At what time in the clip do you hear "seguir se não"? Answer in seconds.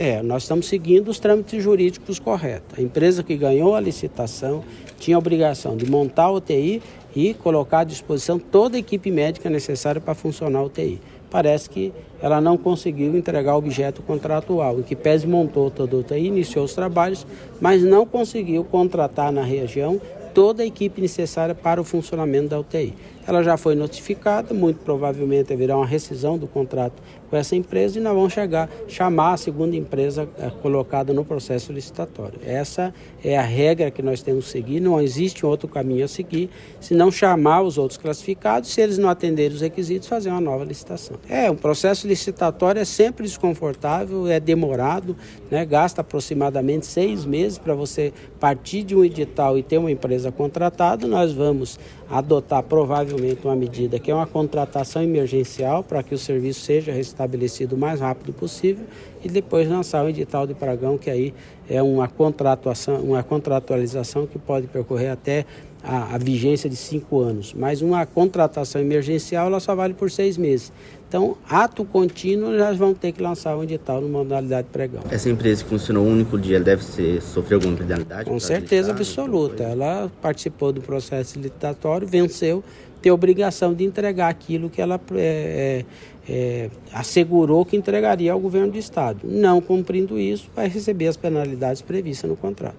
36.08-37.10